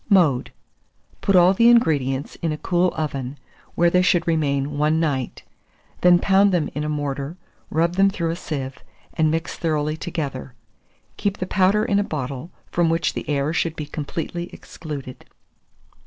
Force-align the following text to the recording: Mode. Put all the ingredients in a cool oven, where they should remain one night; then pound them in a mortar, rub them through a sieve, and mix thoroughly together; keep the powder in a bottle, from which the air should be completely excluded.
Mode. 0.09 0.51
Put 1.21 1.35
all 1.35 1.53
the 1.53 1.69
ingredients 1.69 2.35
in 2.41 2.51
a 2.51 2.57
cool 2.57 2.91
oven, 2.97 3.37
where 3.75 3.91
they 3.91 4.01
should 4.01 4.25
remain 4.27 4.79
one 4.79 4.99
night; 4.99 5.43
then 6.01 6.17
pound 6.17 6.51
them 6.51 6.71
in 6.73 6.83
a 6.83 6.89
mortar, 6.89 7.37
rub 7.69 7.97
them 7.97 8.09
through 8.09 8.31
a 8.31 8.35
sieve, 8.35 8.79
and 9.13 9.29
mix 9.29 9.55
thoroughly 9.59 9.95
together; 9.95 10.55
keep 11.17 11.37
the 11.37 11.45
powder 11.45 11.85
in 11.85 11.99
a 11.99 12.03
bottle, 12.03 12.49
from 12.71 12.89
which 12.89 13.13
the 13.13 13.29
air 13.29 13.53
should 13.53 13.75
be 13.75 13.85
completely 13.85 14.49
excluded. 14.51 15.23